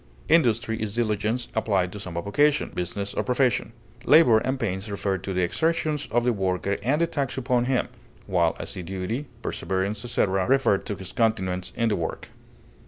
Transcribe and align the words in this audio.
Industry 0.29 0.81
is 0.81 0.95
diligence 0.95 1.47
applied 1.53 1.91
to 1.91 1.99
some 1.99 2.17
avocation, 2.17 2.71
business, 2.73 3.13
or 3.13 3.21
profession. 3.21 3.71
Labor 4.03 4.39
and 4.39 4.59
pains 4.59 4.89
refer 4.89 5.19
to 5.19 5.31
the 5.31 5.43
exertions 5.43 6.07
of 6.09 6.23
the 6.23 6.33
worker 6.33 6.77
and 6.81 6.99
the 7.01 7.05
tax 7.05 7.37
upon 7.37 7.65
him, 7.65 7.87
while 8.25 8.55
assiduity, 8.57 9.27
perseverance, 9.43 10.03
etc., 10.03 10.47
refer 10.47 10.79
to 10.79 10.95
his 10.95 11.11
continuance 11.11 11.71
in 11.75 11.89
the 11.89 11.95
work. 11.95 12.29